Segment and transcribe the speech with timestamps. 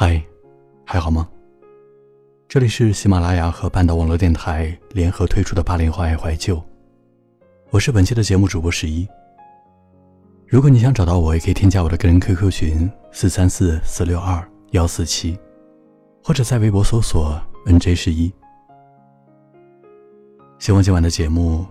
[0.00, 0.22] 嗨，
[0.84, 1.28] 还好吗？
[2.46, 6.62] 这里是喜马拉雅和半岛网络电台联合推出的八零后爱怀旧，
[7.70, 9.08] 我是本期的节目主播十一。
[10.46, 15.36] 如果你想找到我，也可以添加我的个人 QQ 群四三四四六二幺四七，
[16.22, 17.36] 或者在微博搜索
[17.66, 18.32] NJ 十一。
[20.60, 21.66] 希望今晚的节目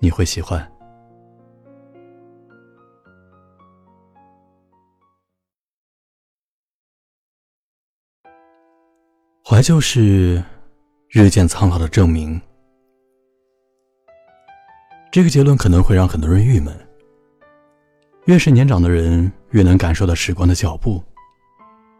[0.00, 0.70] 你会喜欢。
[9.46, 10.42] 怀旧是
[11.10, 12.40] 日渐苍老的证明。
[15.12, 16.74] 这个结论可能会让很多人郁闷。
[18.24, 21.04] 越是年长的人，越能感受到时光的脚步。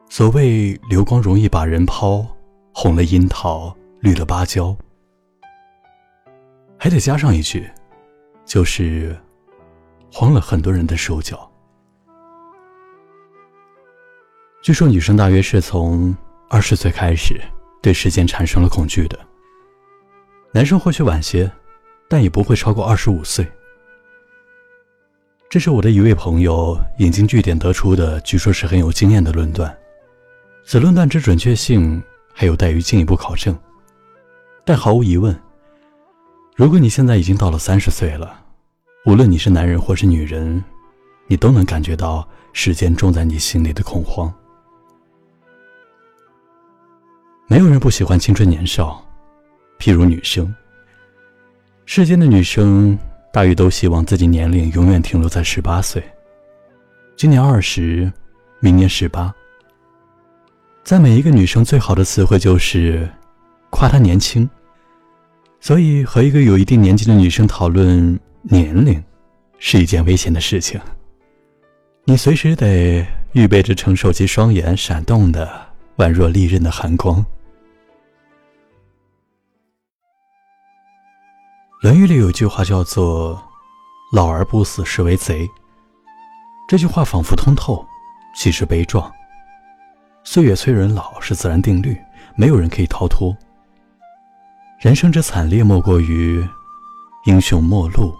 [0.08, 2.26] 所谓“流光容易把人抛，
[2.72, 4.74] 红了樱桃，绿了芭蕉”，
[6.80, 7.70] 还得加上一句，
[8.46, 9.14] 就是
[10.10, 11.50] 慌了很多人的手脚。
[14.62, 16.16] 据说，女生大约是从
[16.48, 17.40] 二十岁开始
[17.82, 19.18] 对时间产生了恐惧的。
[20.52, 21.50] 男生或许晚些，
[22.08, 23.46] 但也不会超过二十五岁。
[25.48, 29.76] 这是我的一位朋友引经据典得出的，据说是很有经验的论断。
[30.64, 33.56] 此论断之准确性还有待于进一步考证。
[34.64, 35.38] 但毫无疑问，
[36.56, 38.40] 如果你现在已经到了三十岁了，
[39.06, 40.62] 无论你是男人或是女人，
[41.26, 44.32] 你都能感觉到时间种在你心里的恐慌。
[47.46, 49.04] 没有人不喜欢青春年少，
[49.78, 50.54] 譬如女生。
[51.86, 52.98] 世间的女生。
[53.34, 56.00] 大约都希望自己年龄永远停留在十八岁。
[57.16, 58.08] 今年二十，
[58.60, 59.34] 明年十八。
[60.84, 63.10] 在每一个女生最好的词汇就是
[63.70, 64.48] 夸她年轻。
[65.58, 69.02] 所以和一个有一定年纪的女生讨论年龄，
[69.58, 70.80] 是一件危险的事情。
[72.04, 75.63] 你随时得预备着承受其双眼闪动的
[75.96, 77.24] 宛若利刃的寒光。
[81.82, 83.40] 《论语》里有句话叫做
[84.12, 85.48] “老而不死，是为贼”。
[86.66, 87.86] 这句话仿佛通透，
[88.34, 89.12] 其实悲壮。
[90.24, 91.96] 岁月催人老是自然定律，
[92.36, 93.36] 没有人可以逃脱。
[94.80, 96.44] 人生之惨烈，莫过于
[97.26, 98.12] 英雄末路，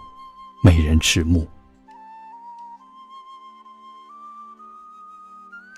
[0.63, 1.45] 美人迟暮。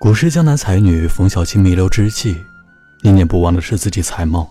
[0.00, 2.40] 古时江南才女冯小青弥留之际，
[3.02, 4.48] 念念不忘的是自己才貌。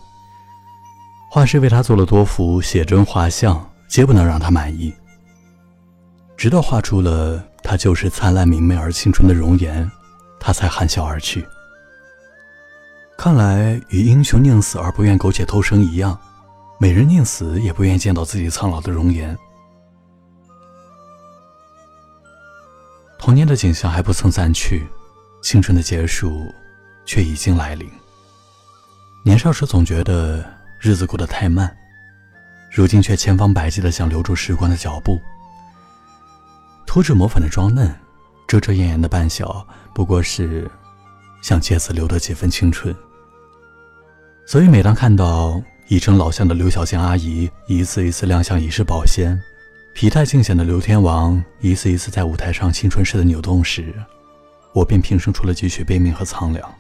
[1.32, 4.94] 画师为她做了多幅写真画像，皆不能让她满意。
[6.36, 9.90] 直到画出了她就是灿烂明媚而青春的容颜，
[10.38, 11.48] 她才含笑而去。
[13.18, 16.20] 看来与英雄宁死而不愿苟且偷生一样，
[16.78, 19.36] 美人宁死也不愿见到自己苍老的容颜。
[23.18, 24.86] 童年的景象还不曾散去，
[25.42, 26.54] 青春的结束
[27.06, 27.90] 却已经来临。
[29.24, 30.46] 年少时总觉得。
[30.80, 31.76] 日子过得太慢，
[32.72, 35.20] 如今却千方百计的想留住时光的脚步。
[36.86, 37.92] 涂脂抹粉的装嫩，
[38.48, 40.70] 遮遮掩掩的扮小，不过是
[41.42, 42.96] 想借此留得几分青春。
[44.46, 49.36] 所以每当看到已成老相的刘小健阿姨一次一次亮相已是保鲜，
[49.96, 53.92] 疲态尽显的刘天王一次一次在舞台上青春似的扭动时，
[54.78, 56.74] 我便平生出了几许悲悯和苍凉。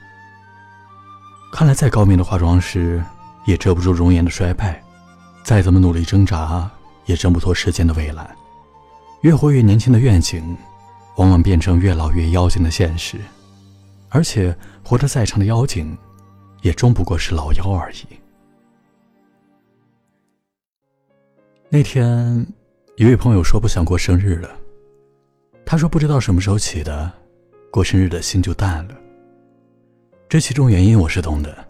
[1.51, 3.03] 看来再高明的化妆师。
[3.47, 4.83] 也遮不住容颜的衰败，
[5.41, 6.69] 再怎么努力挣扎，
[7.05, 8.29] 也挣不脱时间的围栏。
[9.21, 10.57] 越活越年轻的愿景，
[11.15, 13.17] 往往变成越老越妖精的现实。
[14.09, 14.53] 而且，
[14.83, 15.97] 活得再长的妖精，
[16.61, 18.05] 也终不过是老妖而已。
[21.69, 22.45] 那天，
[22.97, 24.49] 一位朋友说不想过生日了。
[25.65, 27.09] 他说不知道什么时候起的，
[27.71, 28.95] 过生日的心就淡了。
[30.29, 31.65] 这其中原因我是懂的。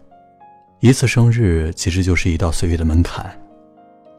[0.80, 3.36] 一次生日其实就是一道岁月的门槛，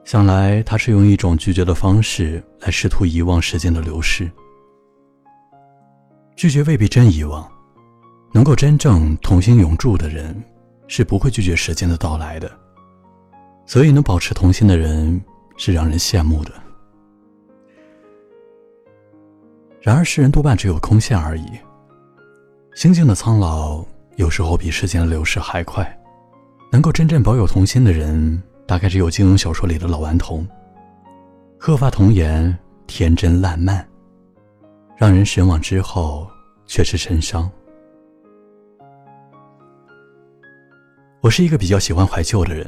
[0.04, 4.30] 想来他是用一种拒绝的方式来试图遗忘时间的流逝。
[6.36, 7.50] 拒绝未必真遗忘，
[8.34, 10.36] 能够真正童心永驻的人，
[10.88, 12.52] 是不会拒绝时间的到来的。
[13.66, 15.22] 所以能保持童心的人
[15.58, 16.52] 是让人羡慕的。
[19.82, 21.48] 然而世人多半只有空线而已。
[22.80, 23.84] 心境的苍老，
[24.16, 25.86] 有时候比时间的流逝还快。
[26.72, 30.48] 能够真正保有童心的人，大概只有金庸小说里的老顽童。
[31.58, 33.86] 鹤发童颜，天真烂漫，
[34.96, 36.26] 让人神往之后
[36.68, 37.52] 却是神伤。
[41.20, 42.66] 我是一个比较喜欢怀旧的人，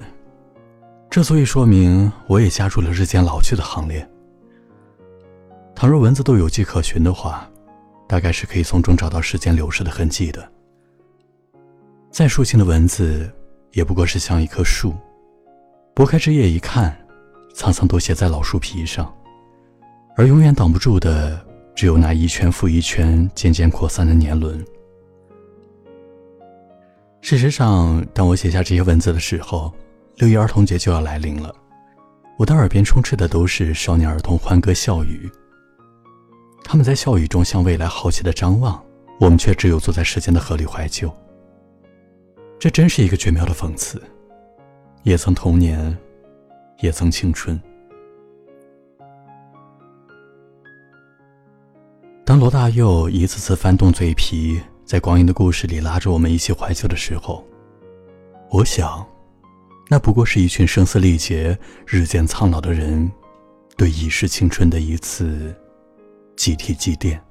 [1.09, 4.05] 这足以说明我也加入了日渐老去的行列。
[5.73, 7.49] 倘若文字都有迹可循的话，
[8.11, 10.51] 大概是可以从中找到时间流逝的痕迹的。
[12.11, 13.31] 再抒情的文字。
[13.71, 14.93] 也不过是像一棵树，
[15.93, 16.93] 拨开枝叶一看，
[17.55, 19.09] 苍苍都写在老树皮上，
[20.17, 21.39] 而永远挡不住的，
[21.73, 24.61] 只有那一圈复一圈渐渐扩散的年轮。
[27.21, 29.73] 事实上，当我写下这些文字的时候，
[30.17, 31.55] 六一儿童节就要来临了，
[32.37, 35.31] 我的耳边充斥的都是少年儿童欢歌笑语。
[36.63, 38.81] 他们在笑语中向未来好奇的张望，
[39.19, 41.13] 我们却只有坐在时间的河里怀旧。
[42.57, 44.01] 这真是一个绝妙的讽刺，
[45.03, 45.97] 也曾童年，
[46.79, 47.59] 也曾青春。
[52.23, 57.45] 当罗大佑一次次翻动嘴皮，在光阴的故事里拉着我们一起怀旧的时候，
[58.49, 59.05] 我想，
[59.89, 63.11] 那不过是一群声嘶力竭、日渐苍老的人，
[63.75, 65.53] 对已逝青春的一次
[66.41, 67.30] 集体祭奠。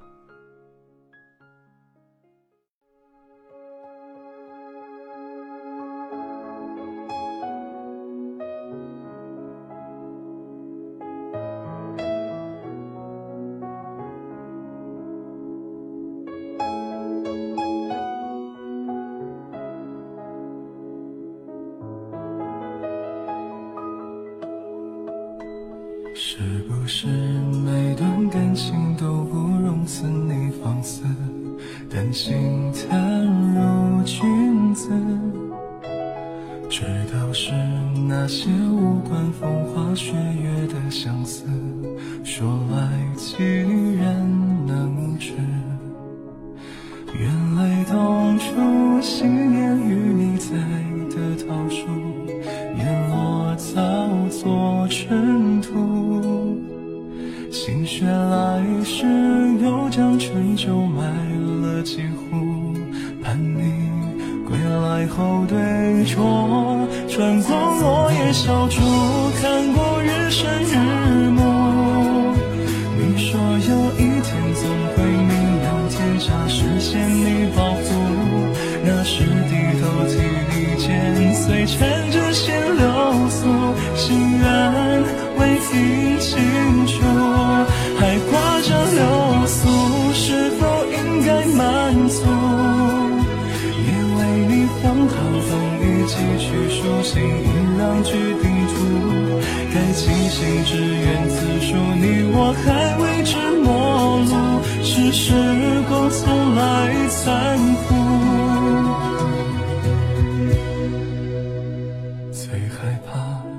[58.01, 59.05] 雪来时，
[59.63, 61.05] 又将春酒埋
[61.61, 62.73] 了几壶，
[63.21, 63.61] 盼你
[64.43, 66.17] 归来后对酌。
[67.07, 68.81] 穿过落叶小筑，
[96.51, 98.11] 去书信，一两句
[98.41, 98.75] 叮嘱。
[99.73, 102.03] 该庆幸只愿字数，你
[102.33, 103.31] 我还未知
[103.63, 104.33] 陌路，
[104.83, 105.31] 是时
[105.87, 106.59] 光从来
[107.07, 107.89] 残酷。
[112.33, 113.09] 最害怕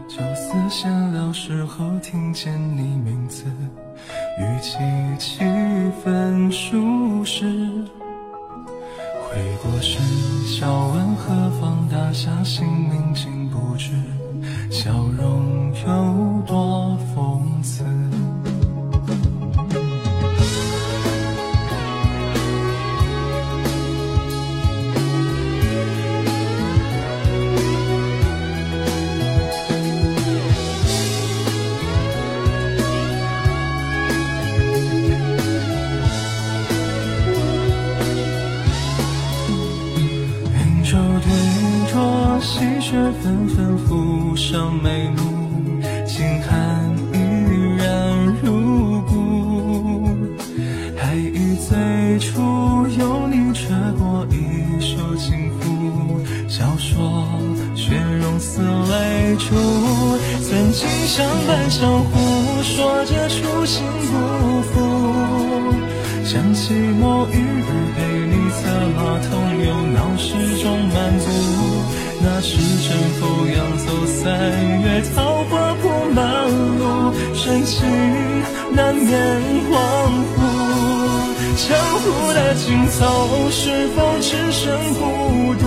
[0.06, 3.44] 酒肆闲聊时候听见你名字。
[4.38, 4.76] 语气
[5.18, 5.42] 气
[6.04, 7.46] 氛舒适，
[9.34, 9.98] 回过神，
[10.46, 13.90] 笑问何方大侠姓名，竟不知，
[14.70, 17.82] 笑容有多讽刺。
[42.80, 47.16] 雪纷纷浮上眉目，轻寒依
[47.78, 50.08] 然如故。
[50.96, 52.40] 还忆最初
[52.98, 57.26] 有你吹过一袖轻拂，笑说
[57.74, 59.54] 雪融似泪珠。
[60.42, 64.72] 曾经相伴相护，说着初心不负。
[66.24, 67.66] 想起某一日
[67.96, 69.30] 陪你策马同
[69.64, 71.24] 游，闹市中漫步。
[72.24, 73.20] 那时正逢
[73.52, 74.22] 扬走三
[74.82, 75.82] 月桃花铺
[76.14, 76.48] 满
[76.78, 76.80] 路
[77.34, 77.74] 深情
[78.72, 79.10] 难免
[79.68, 79.72] 恍
[80.36, 80.38] 惚
[81.56, 82.64] 江湖的尽
[82.98, 83.00] 头
[83.50, 84.62] 是否只剩
[84.94, 85.00] 孤
[85.54, 85.64] 独？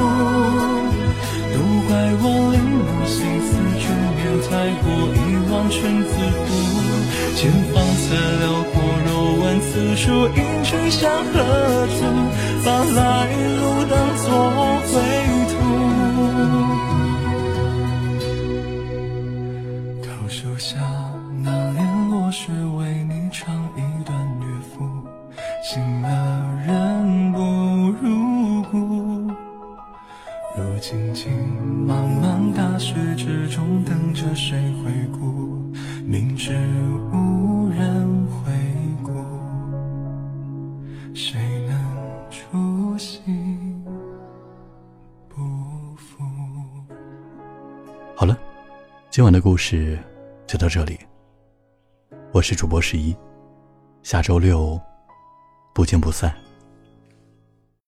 [1.54, 1.58] 都
[1.88, 3.84] 怪我领悟心思眷
[4.16, 5.18] 恋太过以
[5.52, 6.10] 忘川自
[6.48, 6.50] 渡
[7.36, 7.40] 前
[7.72, 7.76] 方
[8.10, 8.74] 的辽阔
[9.06, 9.08] 若
[9.42, 10.04] 问此处
[10.36, 11.34] 应去向何
[11.88, 11.98] 处
[12.66, 13.00] 把来
[13.58, 14.26] 路当作
[14.92, 14.94] 归
[15.52, 15.54] 途
[16.32, 17.05] 路。
[49.16, 49.98] 今晚的故事
[50.46, 51.00] 就到这里
[52.34, 53.16] 我是主播十一
[54.04, 54.78] 下周六
[55.74, 56.45] 不见不散。